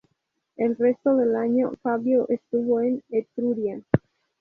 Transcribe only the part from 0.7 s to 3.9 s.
resto del año Fabio estuvo en Etruria.